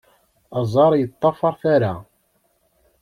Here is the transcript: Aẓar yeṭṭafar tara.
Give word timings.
Aẓar 0.59 0.91
yeṭṭafar 0.95 1.53
tara. 1.61 1.93